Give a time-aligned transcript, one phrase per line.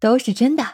[0.00, 0.64] 都是真的。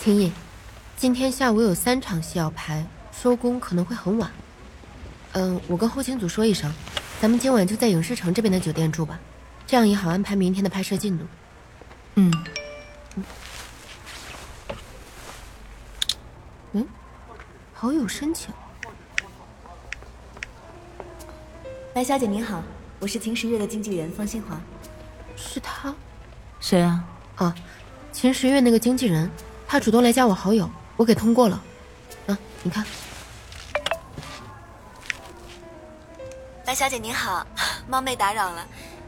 [0.00, 0.32] 秦毅，
[0.96, 4.30] 今天下午有三场戏要拍，收工可能会很晚。
[5.32, 6.72] 嗯，我跟后勤组说一声，
[7.20, 9.20] 咱们今晚就在影视城这边的酒店住吧，
[9.66, 11.24] 这样也好安排明天的拍摄进度。
[12.14, 12.30] 嗯。
[12.32, 12.53] 嗯，
[18.14, 18.54] 好有深情。
[21.92, 22.62] 白小姐您好，
[23.00, 24.60] 我是秦时月的经纪人方新华。
[25.36, 25.92] 是他？
[26.60, 27.04] 谁啊？
[27.36, 27.54] 啊，
[28.12, 29.28] 秦时月那个经纪人。
[29.66, 31.60] 他主动来加我好友，我给通过了。
[32.28, 32.86] 啊，你看。
[36.64, 37.44] 白小姐您好，
[37.88, 38.66] 冒昧打扰了。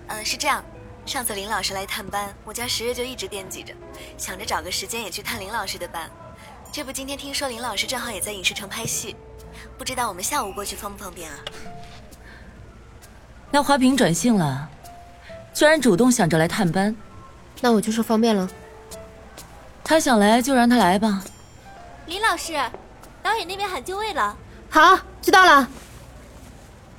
[0.09, 0.65] 嗯，是这样，
[1.04, 3.73] 上次林老师来探班，我家十月就一直惦记着，
[4.18, 6.10] 想着找个时间也去探林老师的班。
[6.77, 9.16] 这不，今天听说林老师正好也在影视城拍戏，
[9.79, 11.38] 不知道我们下午过去方不方便啊？
[13.51, 14.68] 那华平转性了，
[15.55, 16.95] 居然主动想着来探班，
[17.63, 18.46] 那我就说方便了。
[19.83, 21.24] 他想来就让他来吧。
[22.05, 22.52] 林老师，
[23.23, 24.37] 导演那边喊就位了。
[24.68, 25.66] 好，知道了。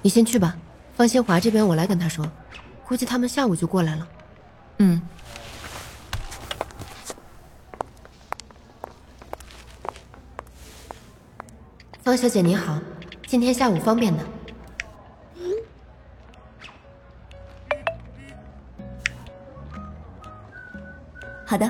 [0.02, 0.58] 你先去吧，
[0.96, 2.26] 方新华这边我来跟他说，
[2.84, 4.08] 估计他们下午就过来了。
[4.80, 5.00] 嗯。
[12.08, 12.80] 方小姐您好，
[13.26, 14.24] 今天下午方便的。
[21.46, 21.70] 好的。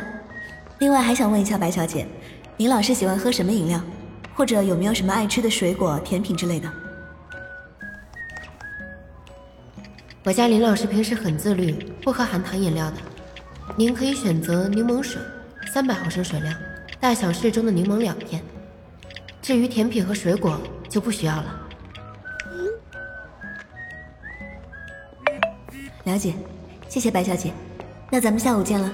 [0.78, 2.08] 另外还想问一下白小姐，
[2.58, 3.82] 林老师喜欢喝什么饮料，
[4.36, 6.72] 或者有没有什么爱吃的水果、甜品之类的？
[10.24, 11.72] 我家林老师平时很自律，
[12.04, 12.98] 不喝含糖饮料的。
[13.76, 15.20] 您可以选择柠檬水，
[15.74, 16.54] 三百毫升水量，
[17.00, 18.40] 大小适中的柠檬两片。
[19.48, 20.60] 至于甜品和水果
[20.90, 21.62] 就不需要了。
[26.04, 26.34] 了解，
[26.90, 27.54] 谢谢白小姐，
[28.12, 28.92] 那咱们下午见了。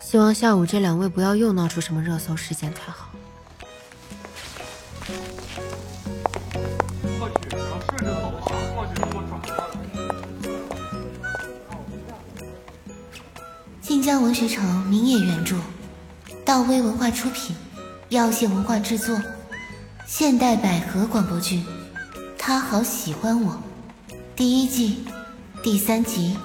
[0.00, 3.10] 希望下午这两位不要又闹出什么热搜事件才好。
[14.04, 15.56] 江文学城明野原著，
[16.44, 17.56] 道威文化出品，
[18.10, 19.18] 耀线文化制作，
[20.06, 21.56] 现代百合广播剧
[22.36, 23.58] 《他好喜欢我》
[24.36, 25.06] 第一季
[25.62, 26.36] 第三集。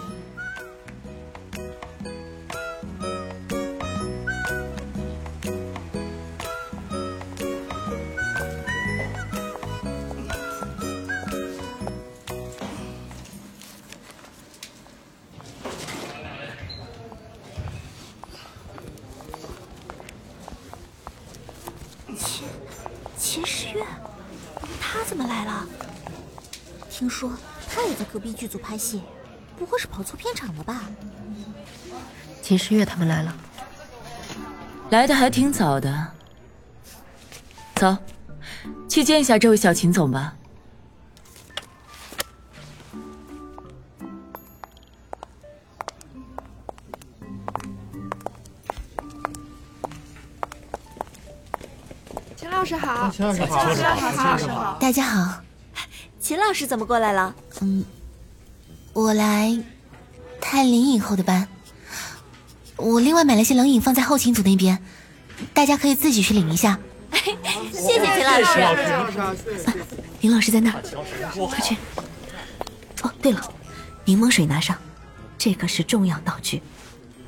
[28.70, 29.02] 拍戏，
[29.58, 30.84] 不会是跑错片场了吧？
[32.40, 33.36] 秦时月他们来了，
[34.92, 36.08] 来的还挺早的。
[37.78, 37.98] 走，
[38.88, 40.36] 去见一下这位小秦总吧。
[52.36, 53.84] 秦老师好，秦老师好，秦
[54.24, 55.42] 老师好，大家好。
[56.20, 57.34] 秦老师怎么过来了？
[57.62, 57.84] 嗯，
[59.00, 59.58] 我来
[60.42, 61.48] 探林影后的班。
[62.76, 64.78] 我另外买了些冷饮放在后勤组那边，
[65.54, 66.78] 大家可以自己去领一下。
[67.72, 68.60] 谢谢秦老师。
[70.20, 70.82] 林老师在那儿，
[71.48, 71.78] 快去。
[73.02, 73.54] 哦，对了，
[74.04, 74.78] 柠檬水拿上，
[75.38, 76.62] 这个是重要道具。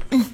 [0.10, 0.26] 嗯。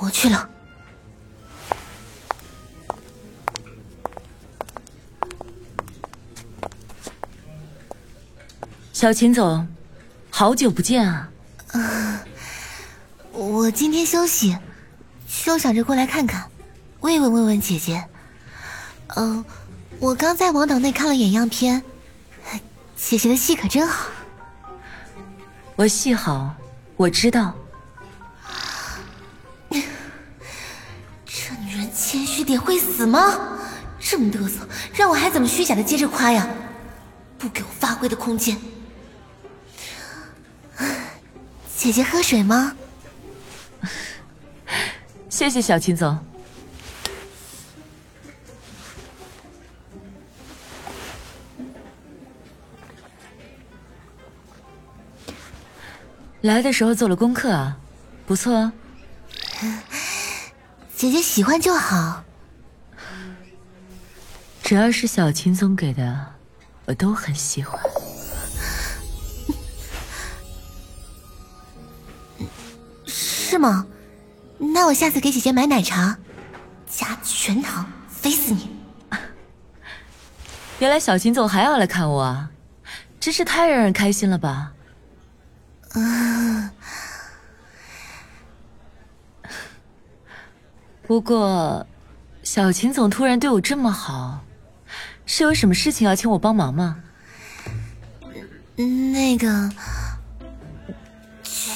[0.00, 0.50] 我去了。
[9.04, 9.68] 小秦总，
[10.30, 11.28] 好久不见啊！
[13.32, 14.56] 我今天休息，
[15.44, 16.46] 就想着过来看看，
[17.00, 18.02] 慰问慰问姐姐。
[19.08, 19.44] 嗯，
[19.98, 21.82] 我刚在王岛内看了眼样片，
[22.96, 24.08] 姐姐的戏可真好。
[25.76, 26.54] 我戏好，
[26.96, 27.54] 我知道。
[29.68, 33.34] 这女人谦虚点会死吗？
[34.00, 36.48] 这么嘚瑟，让我还怎么虚假的接着夸呀？
[37.36, 38.58] 不给我发挥的空间。
[41.84, 42.74] 姐姐喝水吗？
[45.28, 46.18] 谢谢小秦总。
[56.40, 57.76] 来的时候做了功课啊，
[58.24, 58.72] 不错啊。
[60.96, 62.24] 姐姐喜欢就好。
[64.62, 66.32] 只要是小秦总给的，
[66.86, 67.78] 我都很喜欢。
[73.54, 73.86] 是吗？
[74.58, 76.18] 那我下次给姐姐买奶茶，
[76.88, 78.68] 加全糖，肥死你！
[80.80, 82.50] 原来小秦总还要来看我啊，
[83.20, 84.72] 真是太让人开心了吧！
[85.92, 86.72] 啊，
[91.06, 91.86] 不过，
[92.42, 94.42] 小秦总突然对我这么好，
[95.26, 96.96] 是有什么事情要请我帮忙吗？
[98.74, 99.70] 那个，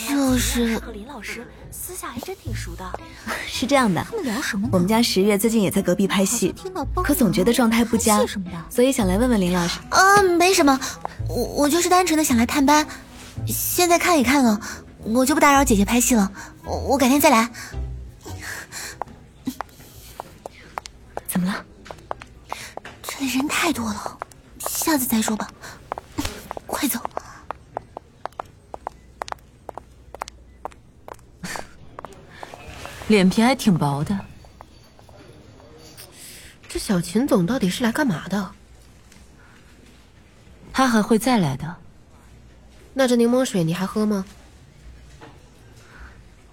[0.08, 1.46] 就是林老师
[1.88, 2.84] 私下还真挺熟的。
[3.48, 4.70] 是这样的，他们聊什么呢？
[4.74, 6.54] 我们家十月最近也在隔壁拍戏
[7.02, 8.22] 可总觉得状态不佳
[8.68, 9.80] 所以想来问问林老师。
[9.88, 10.78] 啊，没什么，
[11.30, 12.86] 我我就是单纯的想来探班，
[13.46, 14.60] 现在看也看了，
[15.02, 16.30] 我就不打扰姐姐拍戏了，
[16.62, 17.50] 我我改天再来。
[21.26, 21.64] 怎么了？
[23.02, 24.18] 这里人太多了，
[24.58, 25.48] 下次再说吧。
[26.66, 27.00] 快走！
[33.08, 34.18] 脸皮还挺薄的。
[36.68, 38.50] 这小秦总到底是来干嘛的？
[40.72, 41.74] 他还会再来的。
[42.92, 44.24] 那这柠檬水你还喝吗？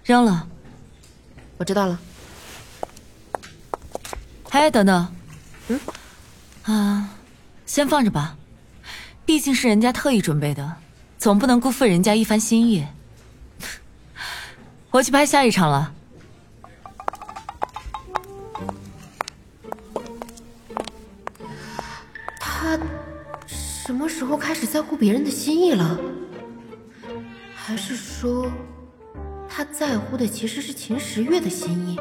[0.03, 0.47] 扔了。
[1.57, 1.99] 我知道了。
[4.51, 5.15] 哎，等等。
[5.67, 5.79] 嗯。
[6.63, 7.09] 啊，
[7.65, 8.37] 先放着吧，
[9.25, 10.77] 毕竟是人家特意准备的，
[11.17, 12.87] 总不能辜负人家一番心意。
[14.91, 15.93] 我去拍下一场了。
[23.85, 25.99] 什么时候开始在乎别人的心意了？
[27.53, 28.51] 还是说，
[29.47, 31.95] 他在乎的其实是秦时月的心意？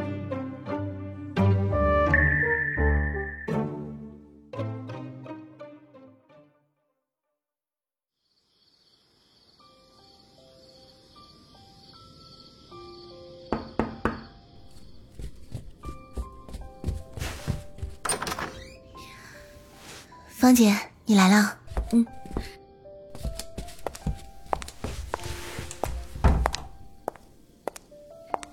[20.29, 21.59] 芳姐，你来了。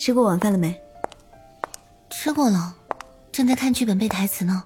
[0.02, 0.82] 吃过晚饭了没？
[2.10, 2.76] 吃过了，
[3.32, 4.64] 正在看剧本背台词呢。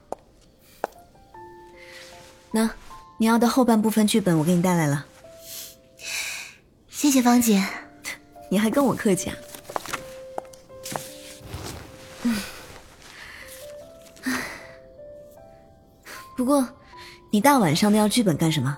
[2.52, 2.70] 那，
[3.18, 5.06] 你要的后半部分剧本我给你带来了。
[6.88, 7.62] 谢谢方姐。
[8.50, 9.36] 你还跟我客气啊？
[12.24, 12.42] 嗯。
[16.38, 16.66] 不过，
[17.30, 18.78] 你大晚上的要剧本干什么？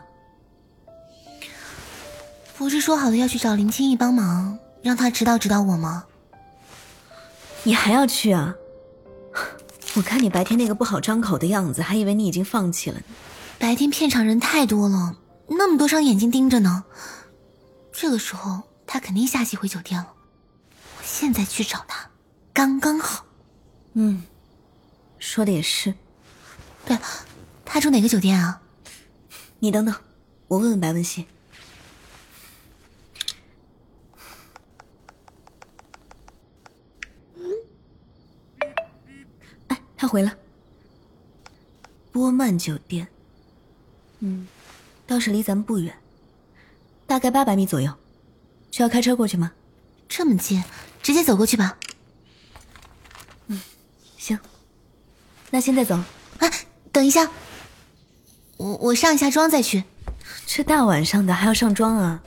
[2.58, 6.04] 不是说好的要去找林青逸帮忙，让他指导指导我吗？
[7.68, 8.56] 你还要去啊？
[9.98, 13.04] 我看你白天那个不好张口的样子，还以为你已经放弃了呢。
[13.60, 15.18] 白天片场人太多了，
[15.50, 16.86] 那么多双眼睛盯着呢。
[17.92, 20.14] 这个时候他肯定下戏回酒店了。
[20.98, 22.10] 我现在去找他，
[22.54, 23.26] 刚刚好。
[23.96, 24.24] 嗯，
[25.20, 25.94] 说的也是。
[26.86, 27.04] 对了，
[27.66, 28.62] 他住哪个酒店啊？
[29.60, 29.94] 你等等，
[30.48, 31.26] 我问问白文熙。
[39.68, 40.34] 哎，他回了。
[42.14, 43.10] 波曼酒店。
[44.20, 44.48] 嗯，
[45.06, 45.98] 倒是离咱们不远，
[47.06, 47.94] 大概八百米左右。
[48.72, 49.52] 需要开车过去吗？
[50.08, 50.64] 这么近，
[51.04, 51.78] 直接走过去吧。
[53.48, 53.60] 嗯，
[54.18, 54.40] 行。
[55.52, 56.00] 那现在走。
[56.38, 56.50] 哎，
[56.94, 57.30] 等一下，
[58.56, 59.84] 我我上一下妆再去。
[60.46, 62.24] 这大晚上的还要上妆啊？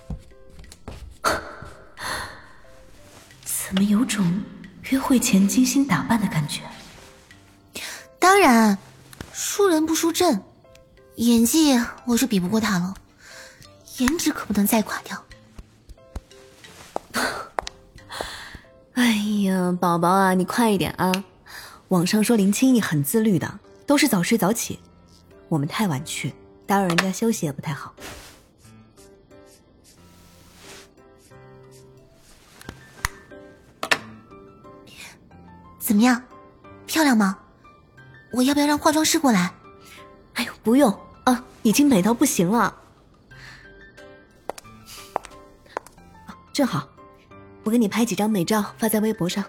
[3.43, 4.43] 怎么有种
[4.91, 6.61] 约会前精心打扮的感觉？
[8.21, 8.79] 当然，
[9.33, 10.43] 输人不输阵，
[11.17, 12.95] 演技我是比不过他了，
[13.97, 15.25] 颜值可不能再垮掉。
[18.93, 19.12] 哎
[19.45, 21.11] 呀，宝宝啊，你快一点啊！
[21.89, 24.79] 网上说林青逸很自律的，都是早睡早起，
[25.49, 26.35] 我们太晚去，
[26.67, 27.95] 打扰人家休息也不太好。
[35.79, 36.23] 怎么样，
[36.87, 37.39] 漂亮吗？
[38.33, 39.53] 我要不要让化妆师过来？
[40.35, 42.75] 哎呦，不用啊，已经美到不行了。
[46.53, 46.89] 正好，
[47.65, 49.45] 我给你拍几张美照发在微博上，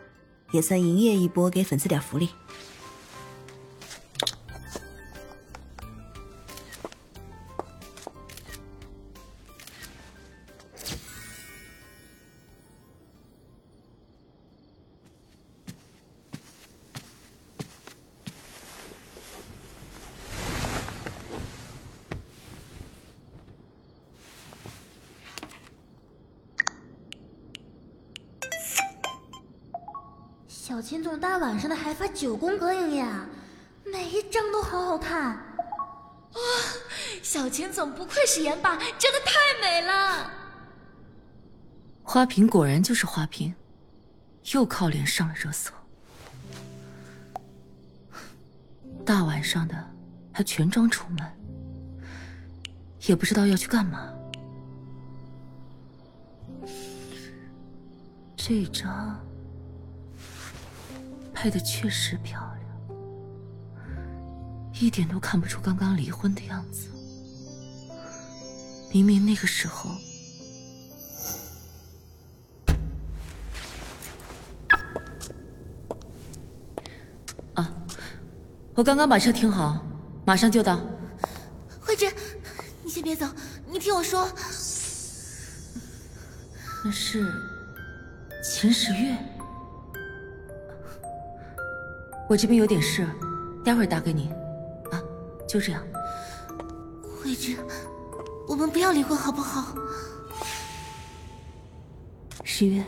[0.52, 2.30] 也算营业一波，给粉丝点福利。
[32.02, 33.24] 发九宫格影呀，
[33.86, 35.36] 每一张都好好看。
[36.34, 36.42] 哇，
[37.22, 40.32] 小秦总不愧是颜霸，真的太美了。
[42.02, 43.54] 花瓶果然就是花瓶，
[44.52, 45.72] 又靠脸上了热搜。
[49.06, 49.76] 大晚上的
[50.34, 51.20] 还全装出门，
[53.02, 54.12] 也不知道要去干嘛。
[58.36, 59.24] 这张
[61.42, 63.00] 拍的确实漂亮，
[64.80, 66.88] 一点都看不出刚刚离婚的样子。
[68.94, 69.90] 明明那个时候。
[77.56, 77.74] 啊，
[78.76, 79.84] 我刚刚把车停好，
[80.24, 80.80] 马上就到。
[81.80, 82.06] 慧芝，
[82.84, 83.26] 你先别走，
[83.68, 84.32] 你听我说。
[86.86, 87.26] 那是
[88.44, 89.18] 秦时月，
[92.32, 93.06] 我这边有点事，
[93.62, 94.30] 待会儿打给你。
[94.90, 95.04] 啊，
[95.46, 95.84] 就这样。
[97.04, 97.58] 慧芝，
[98.48, 99.76] 我们不要离婚好不好？
[102.46, 102.86] 十月，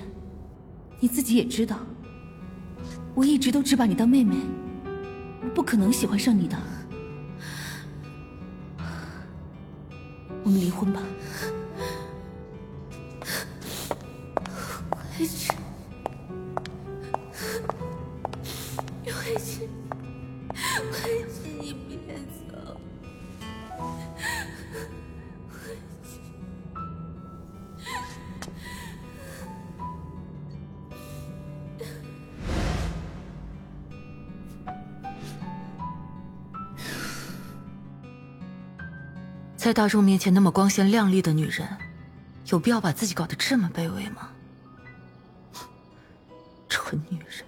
[1.01, 1.77] 你自己也知道。
[3.13, 4.37] 我一直都只把你当妹妹，
[5.43, 6.57] 我不可能喜欢上你的。
[10.45, 11.01] 我们离婚吧。
[39.73, 41.67] 在大众面前那么光鲜亮丽的女人，
[42.45, 44.29] 有必要把自己搞得这么卑微吗？
[46.69, 47.43] 蠢女人！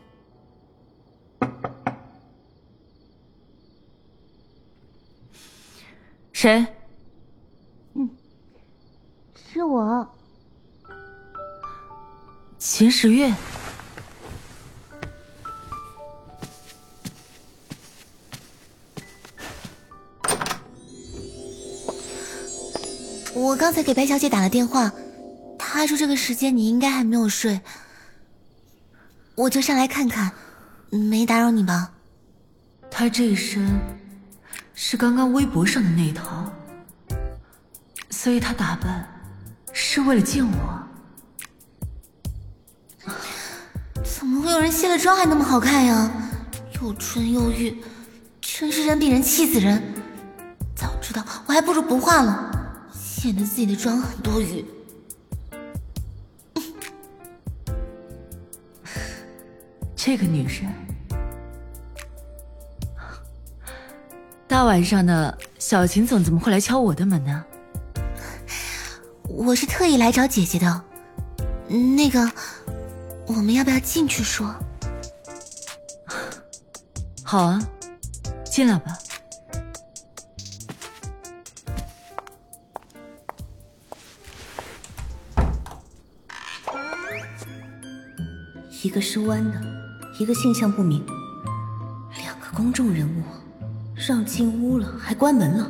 [6.34, 6.66] 谁？
[7.94, 8.10] 嗯，
[9.36, 10.16] 是我。
[12.58, 13.32] 秦时月。
[23.66, 24.92] 刚才给白小姐打了电话，
[25.58, 27.60] 她说这个时间你应该还没有睡，
[29.34, 30.32] 我就上来看看，
[30.92, 31.92] 没打扰你吧？
[32.92, 33.68] 她这一身
[34.76, 36.54] 是刚刚微博上的那一套，
[38.12, 39.04] 所以她打扮
[39.74, 40.80] 是为了见我。
[44.04, 46.12] 怎么会有人卸了妆还那么好看呀？
[46.80, 47.76] 又春又欲，
[48.40, 49.82] 真是人比人气死人！
[50.76, 52.52] 早知道我还不如不化了。
[53.16, 54.64] 显得自己的妆很多余。
[59.96, 60.72] 这个女人，
[64.48, 67.44] 大晚上的，小秦总怎么会来敲我的门呢？
[69.28, 70.84] 我是特意来找姐姐的。
[71.68, 72.32] 那个，
[73.26, 74.54] 我们要不要进去说？
[77.24, 77.60] 好啊，
[78.44, 78.96] 进来吧。
[88.96, 89.62] 一个是弯的，
[90.18, 91.06] 一个性向不明，
[92.16, 93.24] 两个公众人物，
[93.94, 95.70] 让进屋了还关门了，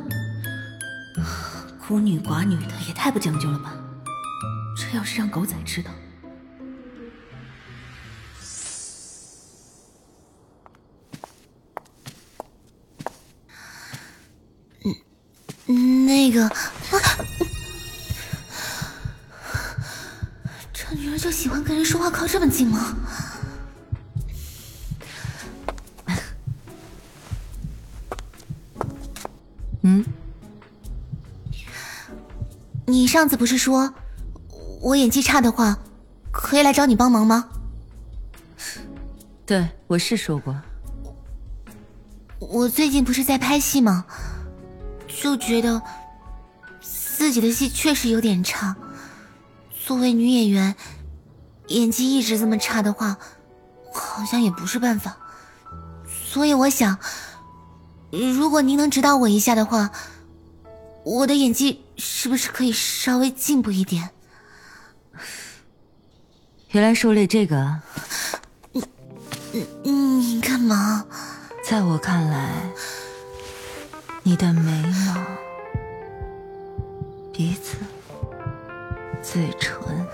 [1.76, 3.74] 孤女寡女的也太不讲究了吧！
[4.78, 5.90] 这要是让狗仔知道，
[15.66, 16.48] 嗯，那个，
[22.26, 22.96] 靠这么近吗？
[29.82, 30.04] 嗯，
[32.84, 33.94] 你上次不是说
[34.80, 35.78] 我演技差的话，
[36.32, 37.48] 可以来找你帮忙吗？
[39.46, 40.60] 对，我是说过。
[42.40, 44.04] 我最近不是在拍戏吗？
[45.06, 45.80] 就觉得
[46.80, 48.74] 自己的戏确实有点差。
[49.84, 50.74] 作为女演员，
[51.68, 53.16] 演技一直这么差的话，
[53.92, 55.16] 好像也不是办法。
[56.08, 56.98] 所以我想，
[58.10, 59.90] 如果您能指导我一下的话，
[61.04, 64.10] 我的演技是不是可以稍微进步一点？
[66.70, 67.80] 原来是为了这个。
[68.72, 68.84] 你
[69.52, 71.06] 你，你干嘛？
[71.64, 72.70] 在我看来，
[74.22, 75.26] 你的眉毛、
[77.32, 77.76] 鼻子、
[79.22, 80.06] 嘴唇……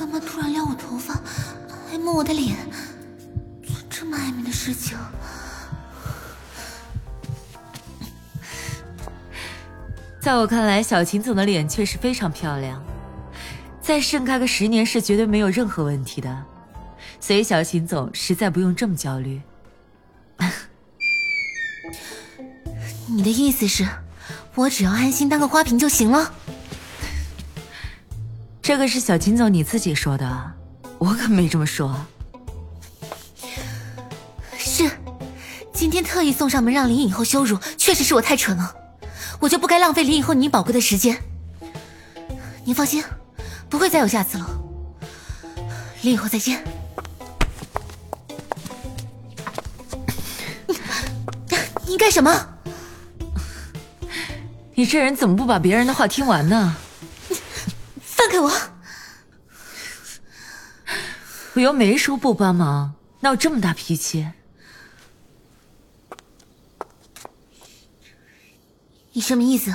[0.00, 1.20] 干嘛突然撩我头发，
[1.86, 2.56] 还摸我的脸？
[3.62, 4.96] 做这么暧昧的事情。
[10.18, 12.82] 在我看来，小秦总的脸确实非常漂亮，
[13.82, 16.44] 再盛开个十年是绝对没有任何问题的，
[17.20, 19.42] 所以小秦总实在不用这么焦虑。
[23.06, 23.86] 你的意思是，
[24.54, 26.32] 我只要安心当个花瓶就行了？
[28.70, 30.52] 这个是小秦总你自己说的，
[30.98, 32.06] 我可没这么说。
[34.56, 34.88] 是，
[35.72, 38.72] 今天特意送上门让林以后羞辱，确实是我太蠢了，
[39.40, 41.20] 我就不该浪费林以后你宝贵的时间。
[42.64, 43.02] 您放心，
[43.68, 44.48] 不会再有下次了。
[46.02, 46.62] 林以后再见。
[51.88, 52.46] 你干什么？
[54.76, 56.76] 你这人怎么不把别人的话听完呢？
[58.20, 58.50] 放开我！
[61.54, 64.28] 我又没说不帮忙，哪有这么大脾气？
[69.12, 69.74] 你什么意思？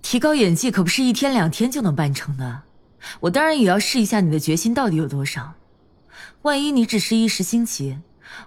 [0.00, 2.62] 提高演技可不是一天两天就能办成的，
[3.18, 5.54] 我当然也要试一下你的决心到底有多少。
[6.42, 7.98] 万一你只是一时兴起，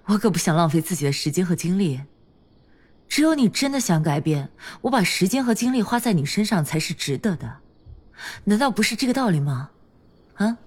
[0.06, 2.04] 我可不想浪费自己的时间和精力。
[3.10, 4.50] 只有你真的想改变，
[4.84, 7.60] 我把时间和精力花在你身上才是值得的，
[8.46, 9.70] 难道不是这个道理吗？
[10.36, 10.58] 啊！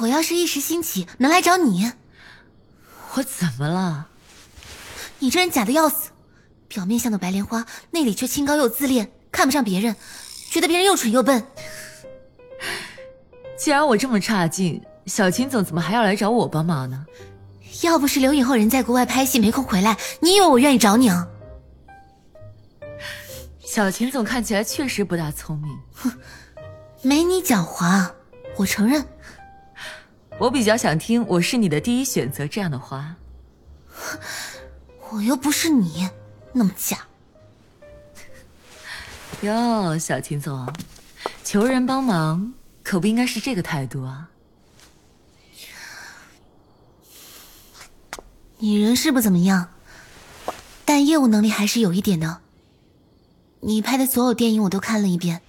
[0.00, 1.92] 我要是一时兴起，能来找你？
[3.14, 4.08] 我怎么了？
[5.20, 6.10] 你这人假的要死，
[6.68, 9.94] 表面像朵白莲花，内里却清高又自恋，看不上别人，
[10.50, 11.46] 觉得别人又蠢又笨。
[13.56, 17.06] 既然我这么差劲，小秦总怎么还要来找我帮忙呢？
[17.82, 21.28] 要不是刘影后人在国外拍戏没空回来，你以为我愿意找你啊？
[23.64, 26.10] 小秦总看起来确实不大聪明，哼，
[27.06, 28.10] 没你狡猾，
[28.56, 29.06] 我承认。
[30.40, 33.14] 我比较想听“我是你的第一选择”这样的话。
[35.10, 36.10] 我又不是你，
[36.52, 37.06] 那么假。
[39.42, 40.68] 哟，小秦总，
[41.44, 44.28] 求人帮忙可不应该是这个态度啊。
[48.58, 49.68] 你人是不怎么样，
[50.84, 52.40] 但业务能力还是有一点的。
[53.60, 55.40] 你拍的所有电影我都看了一遍，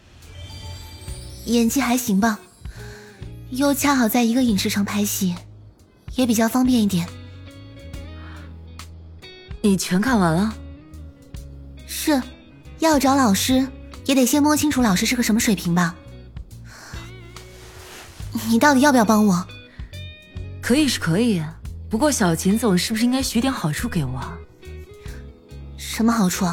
[1.48, 2.40] 演技还行吧？
[3.52, 5.34] 又恰好在一个影视城拍戏，
[6.16, 7.08] 也比较方便一点。
[9.62, 10.54] 你全看完了？
[11.88, 12.22] 是，
[12.80, 13.66] 要找老师
[14.06, 15.96] 也得先摸清楚老师是个什么水平吧？
[18.50, 19.48] 你到底要不要帮我？
[20.62, 21.42] 可以是可以。
[21.90, 24.22] 不过小秦总是不是应该许点好处给我？
[25.78, 26.46] 什么好处？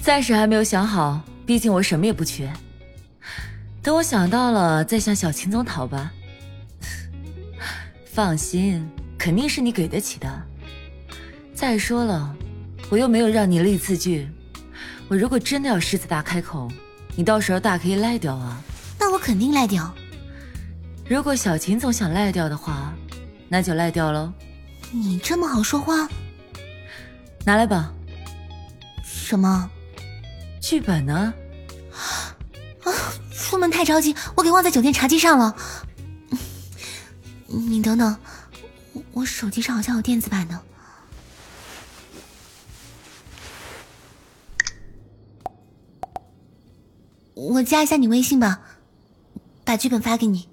[0.00, 2.52] 暂时还没有想好，毕竟我什么也不缺。
[3.84, 6.10] 等我想到了再向小秦总讨吧。
[8.06, 10.42] 放心，肯定是你给得起的。
[11.54, 12.34] 再说了，
[12.88, 14.26] 我又没有让你立字据，
[15.06, 16.66] 我如果真的要狮子大开口，
[17.14, 18.60] 你到时候大可以赖掉啊。
[18.98, 19.94] 那我肯定赖掉。
[21.06, 22.92] 如果小秦总想赖掉的话。
[23.46, 24.32] 那就赖掉喽。
[24.90, 26.08] 你这么好说话，
[27.44, 27.92] 拿来吧。
[29.04, 29.70] 什么？
[30.60, 31.32] 剧本呢？
[31.92, 32.34] 啊！
[33.44, 35.54] 出门太着急，我给忘在酒店茶几上了。
[37.46, 38.16] 你等等，
[39.12, 40.62] 我手机上好像有电子版的。
[47.34, 48.62] 我加一下你微信吧，
[49.62, 50.48] 把剧本发给你。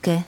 [0.00, 0.22] 给，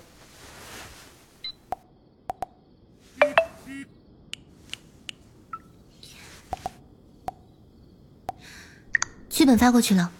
[9.46, 10.10] 剧本发过去了，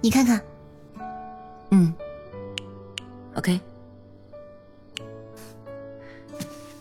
[0.00, 0.40] 你看看。
[1.72, 1.92] 嗯
[3.34, 3.60] ，OK。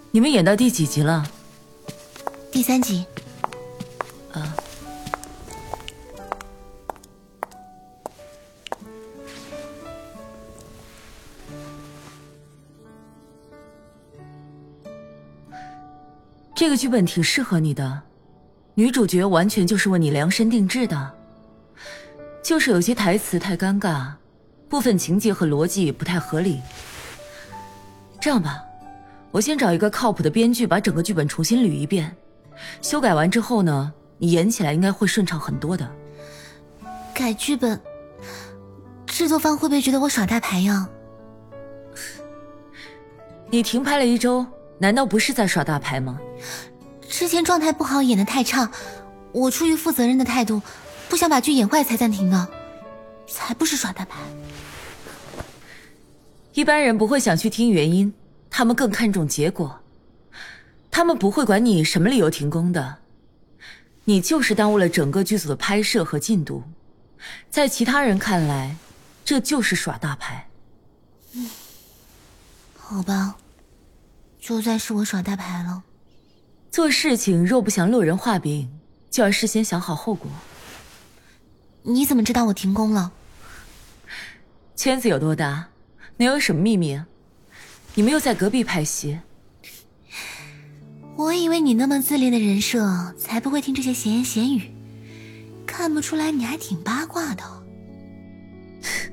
[0.09, 1.29] 你们演到第几集了？
[2.49, 3.05] 第三集。
[4.31, 4.55] 啊。
[16.55, 18.01] 这个剧本挺适合你的，
[18.75, 21.20] 女主角完全就是为你量身定制的，
[22.51, 24.11] 就是有些台词太尴尬，
[24.67, 26.59] 部分情节和逻辑不太合理。
[28.19, 28.61] 这样吧，
[29.31, 32.13] 我先找一个靠谱的编剧把整个剧本重新捋一遍，
[32.81, 35.89] 修改完之后呢，你演起来应该会顺畅很多的。
[37.13, 37.79] 改剧本，
[39.05, 40.89] 制作方会不会觉得我耍大牌呀？
[43.49, 44.45] 你停拍了一周。
[44.77, 46.19] 难道不是在耍大牌吗？
[47.07, 48.69] 之前状态不好，演的太差，
[49.31, 50.61] 我出于负责任的态度，
[51.11, 52.47] 不想把剧演坏才暂停呢，
[53.27, 54.21] 才不是耍大牌。
[56.53, 58.13] 一般人不会想去听原因，
[58.49, 59.77] 他们更看重结果。
[60.89, 62.99] 他们不会管你什么理由停工的，
[64.05, 66.63] 你就是耽误了整个剧组的拍摄和进度，
[67.49, 68.77] 在其他人看来，
[69.25, 70.47] 这就是耍大牌。
[71.33, 71.49] 嗯，
[72.77, 73.35] 好吧，
[74.39, 75.83] 就算是我耍大牌了。
[76.71, 78.71] 做事情若不想落人话柄，
[79.09, 80.31] 就要事先想好后果。
[81.83, 83.11] 你怎么知道我停工了？
[84.75, 85.69] 圈子有多大？
[86.17, 87.01] 能有什么秘密？
[87.95, 89.19] 你们又在隔壁拍戏。
[91.15, 94.71] 我以为你那么自恋的人设，才不会听这些闲言闲语。
[95.65, 97.43] 看不出来你还挺八卦的。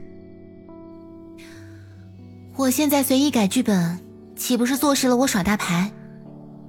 [2.56, 3.98] 我现在随意改剧本，
[4.36, 5.90] 岂不是坐实了我耍大牌？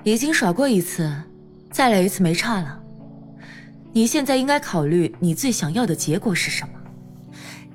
[0.04, 1.14] 已经耍过一次，
[1.72, 2.79] 再来一次没差了。
[3.92, 6.74] 你现在应该考虑你最想要的结果是什么？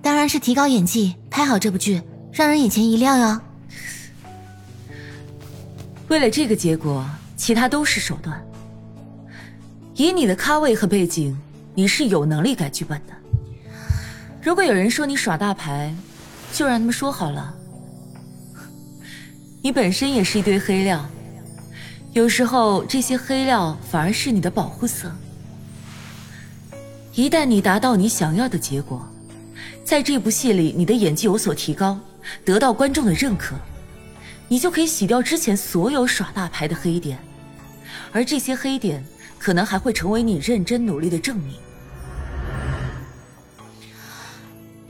[0.02, 3.42] 当然是提高演技，拍好这部剧，让人眼前一亮呀。
[6.08, 7.04] 为了这个结果。
[7.36, 8.42] 其他都是手段。
[9.96, 11.36] 以你的咖位和背景，
[11.74, 13.12] 你是有能力改剧本的。
[14.40, 15.92] 如果有人说你耍大牌，
[16.52, 17.54] 就让他们说好了。
[19.60, 21.04] 你本身也是一堆黑料，
[22.12, 25.10] 有时候这些黑料反而是你的保护色。
[27.14, 29.08] 一旦你达到你想要的结果，
[29.84, 31.98] 在这部戏里你的演技有所提高，
[32.44, 33.54] 得到观众的认可。
[34.48, 37.18] 你就可以洗掉之前所有耍大牌的黑点，
[38.12, 39.04] 而这些黑点
[39.38, 41.54] 可能还会成为你认真努力的证明。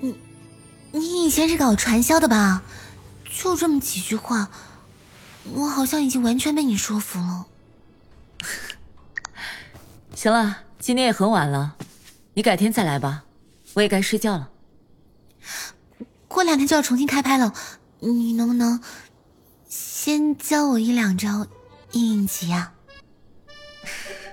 [0.00, 0.18] 你，
[0.92, 2.62] 你以前是搞传销的吧？
[3.30, 4.48] 就这么几句话，
[5.52, 7.46] 我好像已经完全被你说服了。
[10.16, 11.76] 行了，今天也很晚了，
[12.34, 13.24] 你改天再来吧，
[13.74, 14.50] 我也该睡觉了。
[16.26, 17.54] 过两天就要重新开拍了，
[18.00, 18.80] 你能不能？
[19.68, 21.46] 先教我一两招
[21.92, 22.72] 应应急啊！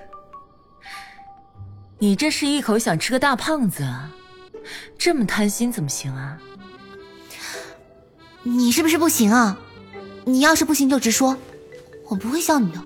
[1.98, 4.12] 你这是一口想吃个大胖子啊？
[4.98, 6.38] 这么贪心怎么行啊？
[8.42, 9.56] 你是不是不行啊？
[10.24, 11.36] 你要是不行就直说，
[12.08, 12.84] 我不会笑你的。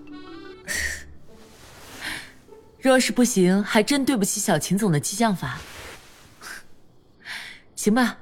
[2.87, 5.59] 若是不行，还真对不起小秦总的激将法。
[7.75, 8.19] 行吧，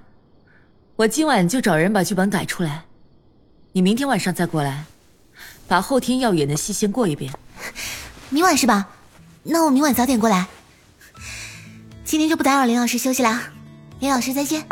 [0.96, 2.86] 我今晚就找人把剧本改出来。
[3.72, 4.86] 你明天晚上再过来，
[5.68, 7.30] 把后天要演的戏先过一遍。
[8.30, 8.88] 明晚是吧？
[9.42, 10.46] 那我明晚早点过来。
[12.02, 13.38] 今天就不打扰林老师休息了，
[14.00, 14.66] 林老师再见。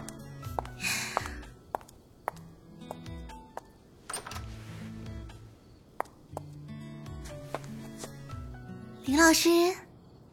[9.04, 9.50] 林老师，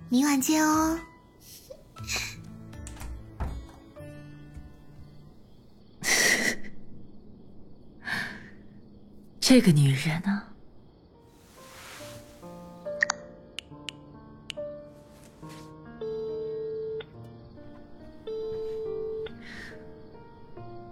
[0.10, 1.00] 明晚见哦。
[9.40, 10.42] 这个女人呢？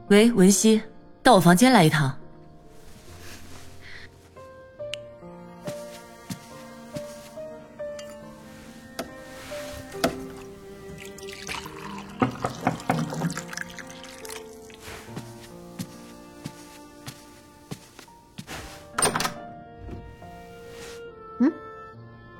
[0.09, 0.81] 喂，文熙，
[1.21, 2.17] 到我房间来一趟。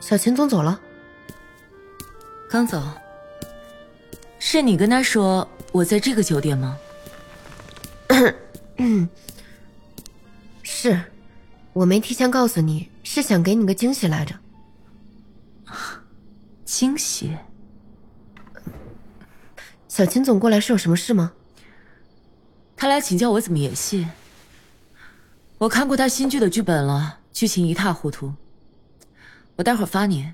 [0.07, 0.79] 小秦总走了，
[2.49, 2.81] 刚走。
[4.39, 6.77] 是你跟他说我在这个酒店吗？
[10.63, 10.97] 是，
[11.73, 14.33] 我没提前告诉你，是想给你个惊喜来着。
[16.63, 17.35] 惊喜？
[19.89, 21.33] 小秦总过来是有什么事吗？
[22.77, 24.07] 他来请教我怎么演戏。
[25.57, 28.33] 我看过他新剧的剧本了，剧情一塌糊涂。
[29.57, 30.33] 我待会儿发你，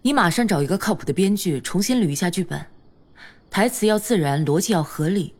[0.00, 2.66] 你马上找一个靠谱的编剧重新捋一下剧本，
[3.50, 5.34] 台词要自然，逻辑要合理，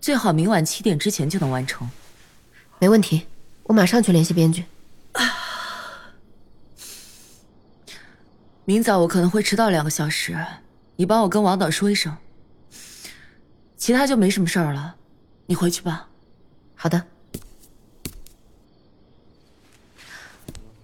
[0.00, 1.88] 最好明晚七点之前就能完成。
[2.80, 3.28] 没问题，
[3.62, 4.64] 我马上去联系编剧。
[8.64, 10.36] 明早我可能会迟到两个小时，
[10.96, 12.16] 你帮我跟王导说一声。
[13.76, 14.96] 其他就没什么事儿了，
[15.46, 16.08] 你回去吧。
[16.74, 17.04] 好的。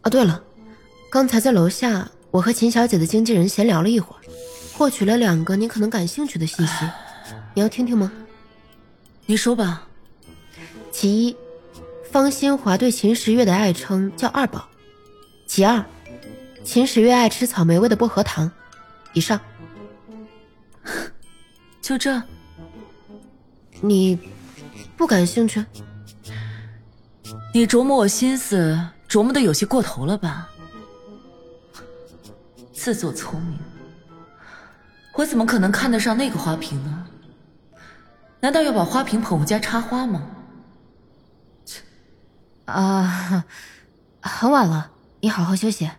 [0.03, 0.45] 啊，对了。
[1.11, 4.23] 刚才在楼下，我和秦小姐的经纪人闲聊了一会儿，
[4.73, 6.73] 获取了两个你可能感兴趣的信息，
[7.53, 8.13] 你要听听吗？
[9.27, 9.89] 你说吧。
[10.93, 11.37] 其一，
[12.13, 14.61] 方新华对秦时月的爱称叫二宝；
[15.49, 15.85] 其二，
[16.63, 18.49] 秦时月爱吃草莓味的薄荷糖。
[19.13, 19.41] 以上。
[21.83, 22.23] 就这？
[23.81, 24.17] 你
[24.97, 25.65] 不感兴趣？
[27.53, 30.49] 你琢磨我心思，琢磨的有些过头了吧？
[32.83, 33.59] 自作聪明，
[35.13, 37.07] 我怎么可能看得上那个花瓶呢？
[38.41, 40.27] 难道要把花瓶捧回家插花吗？
[42.65, 43.45] 啊，
[44.23, 45.91] 很晚了，你好好休息。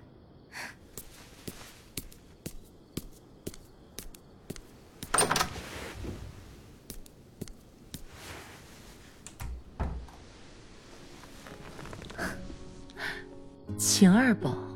[13.78, 14.71] 秦二宝。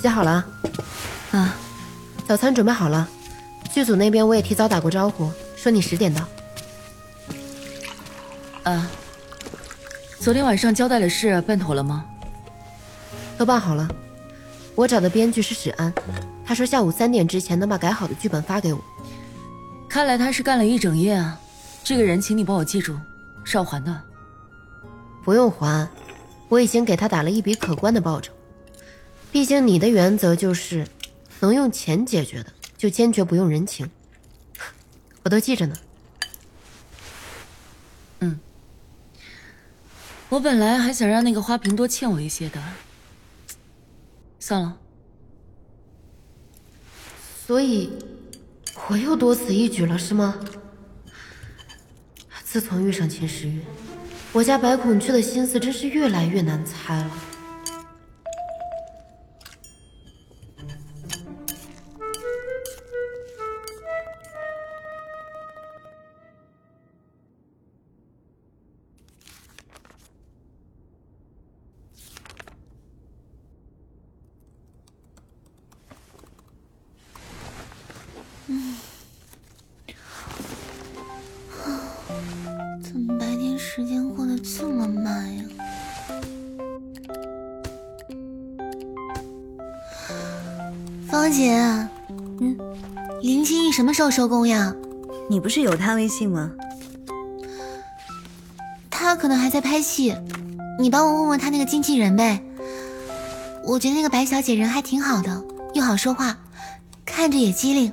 [0.00, 0.44] 写好了，
[1.30, 1.54] 啊，
[2.26, 3.08] 早餐准备好了。
[3.72, 6.28] 剧组那边我也提早打过招呼，说你十点到。
[8.64, 8.90] 啊，
[10.18, 12.04] 昨天晚上交代的事办妥了吗？
[13.38, 13.88] 都办好了。
[14.74, 15.92] 我找的编剧是史安，
[16.44, 18.82] 他说下午三点之前能把改好的剧本发给我。
[19.88, 21.38] 看来他是干了一整夜啊。
[21.84, 22.96] 这个人，请你帮我记住，
[23.44, 24.02] 是要还的。
[25.24, 25.88] 不用还，
[26.48, 28.32] 我已经给他打了一笔可观的报酬。
[29.30, 30.86] 毕竟你的原则就是，
[31.40, 33.90] 能用钱解决的，就坚决不用人情。
[35.24, 35.76] 我都记着呢。
[38.20, 38.38] 嗯
[40.28, 42.62] 我本来还想让那个花瓶多欠我一些的，
[44.42, 44.76] 算了。
[47.46, 47.92] 所以，
[48.88, 50.34] 我又多此一举了，是吗？
[52.42, 53.62] 自从遇上秦时月，
[54.32, 57.10] 我家白孔雀的心思真是越来越难猜了。
[94.02, 94.74] 时候收工呀？
[95.30, 96.50] 你不是有他微信吗？
[98.90, 100.12] 他可能还在拍戏，
[100.80, 102.42] 你帮我问问他那个经纪人呗。
[103.62, 106.36] 我觉得那个白小姐人还挺好的，又好说话，
[107.04, 107.92] 看着也机灵。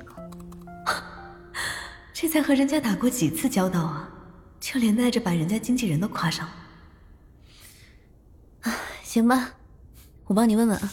[2.12, 4.10] 这才和人家打过几次交道啊，
[4.58, 6.52] 就连带着把人家经纪人都夸上了。
[8.62, 9.52] 啊，行吧，
[10.26, 10.92] 我帮你问问啊。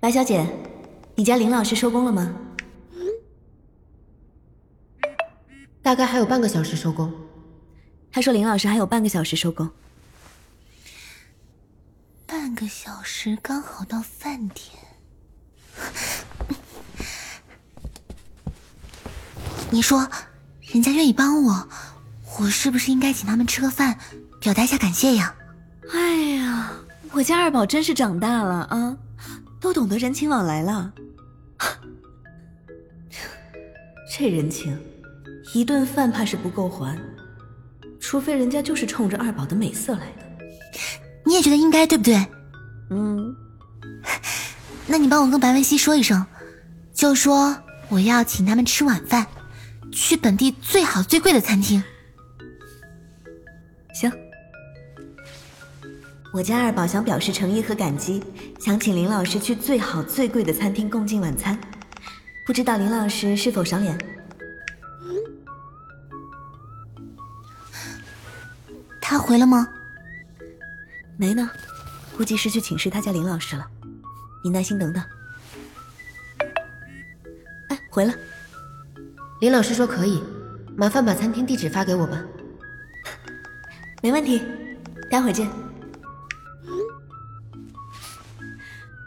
[0.00, 0.46] 白小姐，
[1.16, 2.34] 你家林老师收工了吗？
[5.80, 7.12] 大概还有半个小时收工。
[8.10, 9.70] 他说林老师还有半个小时收工。
[12.26, 14.66] 半个小时刚好到饭点。
[19.70, 20.08] 你说，
[20.72, 21.68] 人家愿意帮我，
[22.40, 23.98] 我是不是应该请他们吃个饭，
[24.40, 25.34] 表达一下感谢呀？
[25.92, 26.72] 哎呀，
[27.12, 28.96] 我家二宝真是长大了啊，
[29.60, 30.92] 都懂得人情往来了。
[34.16, 34.78] 这人情，
[35.54, 36.96] 一顿饭怕是不够还，
[37.98, 40.22] 除非人家就是冲着二宝的美色来的。
[41.26, 42.24] 你也觉得应该对不对？
[42.90, 43.34] 嗯，
[44.86, 46.24] 那你帮我跟白文熙说一声，
[46.94, 47.56] 就说
[47.88, 49.26] 我要请他们吃晚饭，
[49.90, 51.82] 去本地最好最贵的餐厅。
[53.94, 54.12] 行。
[56.32, 58.22] 我家二宝想表示诚意和感激，
[58.60, 61.58] 想请林老师去最好最贵的餐厅共进晚餐，
[62.46, 63.96] 不知道林老师是否赏脸？
[69.00, 69.68] 他回了吗？
[71.16, 71.48] 没呢，
[72.16, 73.66] 估计是去请示他家林老师了。
[74.42, 75.02] 你耐心等等。
[77.68, 78.12] 哎，回了。
[79.40, 80.22] 林老师说可以，
[80.76, 82.22] 麻烦把餐厅地址发给我吧。
[84.02, 84.42] 没问题，
[85.10, 85.48] 待会儿见。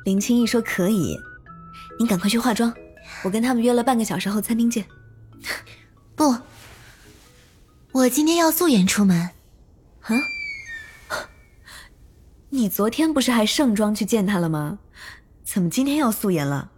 [0.05, 1.19] 林青义说可以，
[1.99, 2.73] 你赶快去化妆，
[3.23, 4.85] 我跟他们约了半个小时后餐厅见。
[6.15, 6.35] 不，
[7.91, 9.29] 我今天要素颜出门。
[10.01, 10.15] 啊？
[12.49, 14.79] 你昨天不是还盛装去见他了吗？
[15.43, 16.71] 怎么今天要素颜了？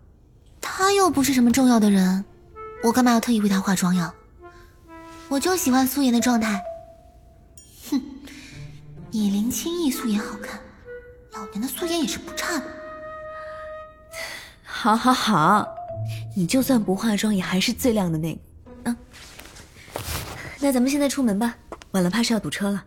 [0.61, 2.25] 他又不是什么重要的人，
[2.83, 4.13] 我干嘛要特意为他化妆呀？
[5.27, 6.61] 我就喜欢素颜的状态。
[7.91, 8.01] 哼，
[9.11, 10.59] 你林清逸素颜好看，
[11.33, 12.65] 老娘的素颜也是不差的。
[14.63, 15.67] 好，好，好，
[16.39, 18.39] 你就算不化妆，也还是最亮的那个。
[18.85, 18.95] 嗯，
[20.61, 21.57] 那咱们现在出门吧，
[21.91, 22.85] 晚了怕是要堵车了。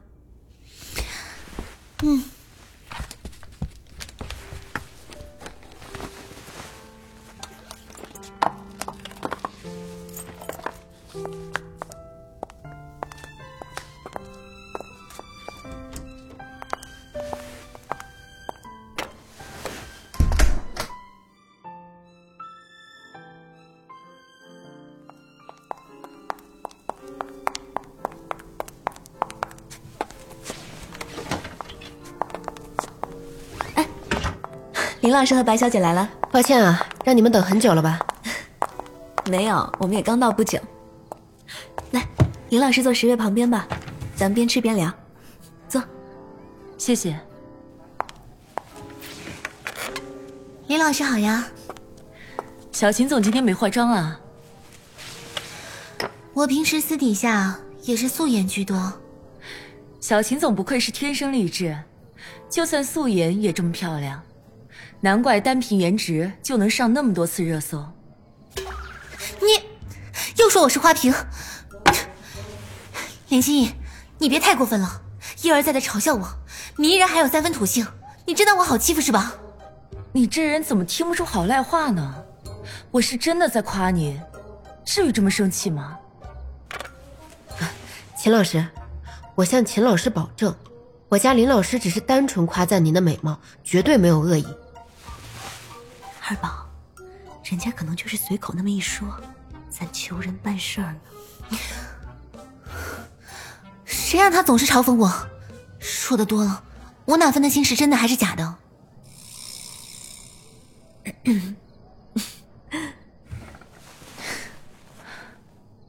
[2.02, 2.24] 嗯。
[35.12, 38.00] 林老师和白小姐来了，抱歉啊，让你们等很久了吧？
[39.30, 40.58] 没有，我们也刚到不久。
[41.90, 42.02] 来，
[42.48, 43.68] 林老师坐十月旁边吧，
[44.16, 44.90] 咱们边吃边聊。
[45.68, 45.84] 坐，
[46.78, 47.20] 谢谢。
[50.66, 51.46] 林老师好呀。
[52.72, 54.18] 小秦总今天没化妆啊？
[56.32, 58.90] 我平时私底下也是素颜居多。
[60.00, 61.78] 小秦总不愧是天生丽质，
[62.48, 64.18] 就算素颜也这么漂亮。
[65.04, 67.84] 难怪单凭颜值就能上那么多次热搜。
[69.40, 69.60] 你
[70.36, 71.12] 又说我是花瓶，
[73.28, 73.74] 林心怡，
[74.18, 75.02] 你别太过分了，
[75.42, 76.28] 一而再的嘲笑我，
[76.76, 77.84] 你依然还有三分土性，
[78.26, 79.34] 你真当我好欺负是吧？
[80.12, 82.22] 你这人怎么听不出好赖话呢？
[82.92, 84.20] 我是真的在夸你，
[84.84, 85.98] 至于这么生气吗？
[88.16, 88.64] 秦老师，
[89.34, 90.54] 我向秦老师保证，
[91.08, 94.46] 我家林老师只是单纯夸赞您的美貌，绝对没有恶意。
[96.28, 96.68] 二宝，
[97.42, 99.20] 人家可能就是随口那么一说，
[99.68, 101.00] 咱求人办事儿呢。
[103.84, 105.12] 谁让他总是嘲讽我？
[105.80, 106.62] 说的多了，
[107.04, 108.56] 我哪分得清是真的还是假的？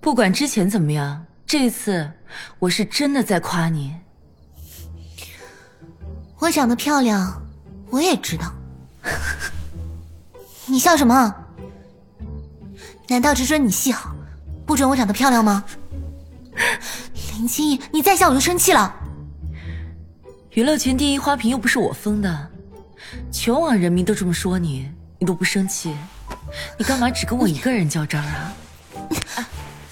[0.01, 2.11] 不管之前怎么样，这次
[2.59, 3.95] 我是真的在夸你。
[6.39, 7.41] 我长得漂亮，
[7.89, 8.51] 我也知道。
[10.65, 11.35] 你笑什么？
[13.09, 14.15] 难道只准你戏好，
[14.65, 15.63] 不准我长得漂亮吗？
[17.33, 18.95] 林青逸，你再笑我就生气了。
[20.51, 22.49] 娱乐圈第一花瓶又不是我封的，
[23.31, 25.95] 全网人民都这么说你，你都不生气，
[26.77, 28.53] 你干嘛只跟我一个人较真啊？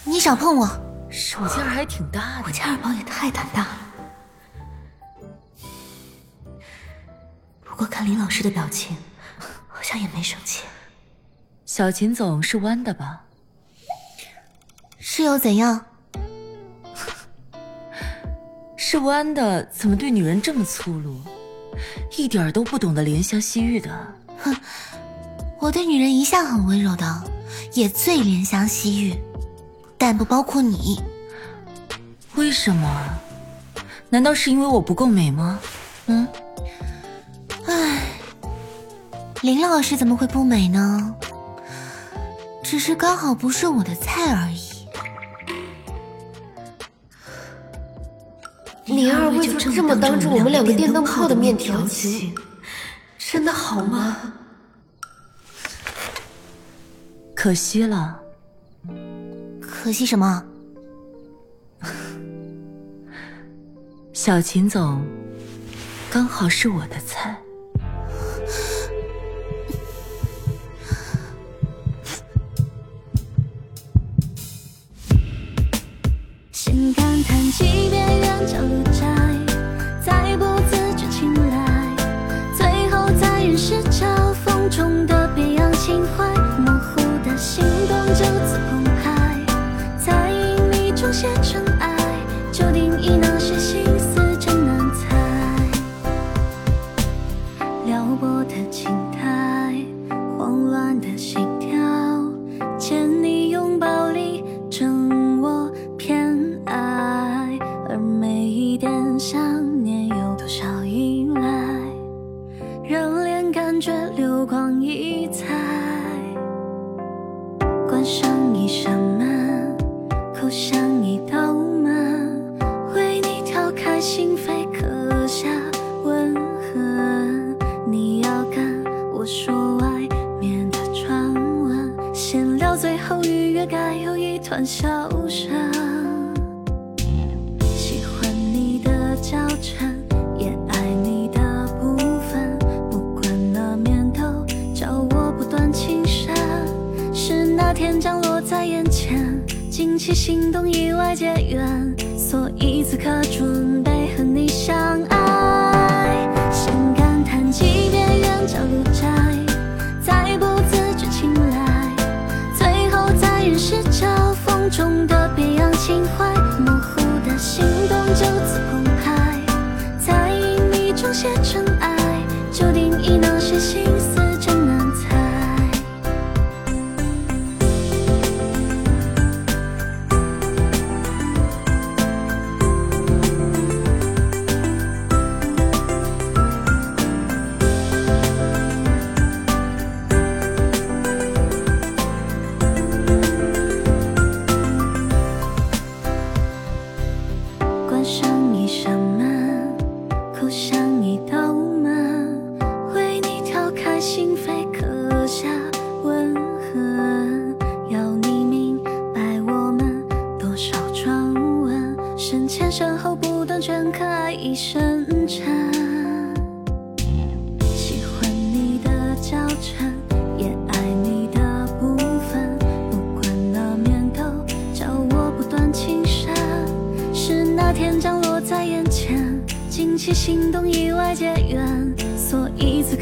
[0.03, 0.67] 你少碰我，
[1.09, 2.43] 手劲儿还挺大的。
[2.45, 3.77] 我家二宝也太胆大了。
[7.65, 8.95] 不过看林老师的表情。
[9.81, 10.61] 好像也没生气。
[11.65, 13.23] 小秦总是弯的吧？
[14.99, 15.83] 是又怎样？
[18.77, 21.19] 是弯的，怎么对女人这么粗鲁？
[22.15, 23.89] 一点都不懂得怜香惜玉的。
[24.43, 24.55] 哼，
[25.57, 27.23] 我对女人一向很温柔的，
[27.73, 29.19] 也最怜香惜玉，
[29.97, 31.01] 但不包括你。
[32.35, 33.19] 为什么？
[34.11, 35.59] 难道是因为我不够美吗？
[36.05, 36.27] 嗯。
[39.41, 41.15] 林老师怎么会不美呢？
[42.63, 44.59] 只是刚好不是我的菜而已。
[48.85, 52.35] 你二位就这么当着我们两个电灯泡的面调情，
[53.17, 54.15] 真的好吗？
[57.35, 58.19] 可惜了。
[59.59, 60.45] 可惜什么？
[64.13, 65.03] 小秦总，
[66.11, 67.35] 刚好是我的菜。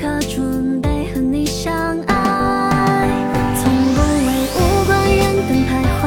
[0.01, 3.09] 可准备和你相爱。
[3.57, 5.69] 从不为无关人等徘
[5.99, 6.03] 徊，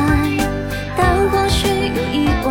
[0.96, 2.50] 但或许有意外，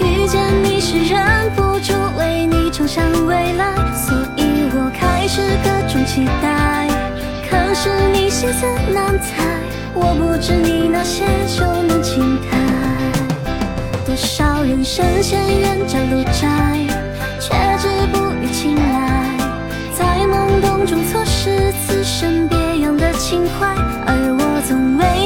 [0.00, 6.88] 遇见你是忍不住为你畅想未来，所以我开始各种期待。
[7.48, 9.44] 可是你心思难猜，
[9.94, 11.24] 我不知你那些
[11.56, 12.58] 就能轻待。
[14.04, 17.01] 多少人深陷冤家路窄。
[20.86, 23.74] 种错失，此生别样的情怀，
[24.06, 25.21] 而我从未。